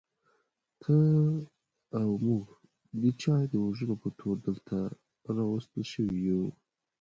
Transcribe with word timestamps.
ته 0.81 0.95
وا 1.93 2.01
موږ 2.25 2.45
د 3.01 3.03
چا 3.21 3.35
د 3.51 3.53
وژلو 3.65 3.95
په 4.03 4.09
تور 4.19 4.35
دلته 4.47 4.75
راوستل 5.37 5.83
شوي 5.93 6.19
یو. 6.29 6.43